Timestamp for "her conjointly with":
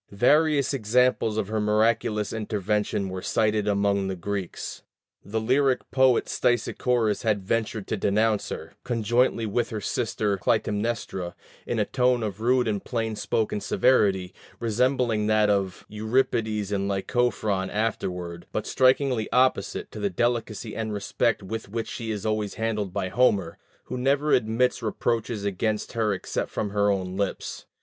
8.49-9.69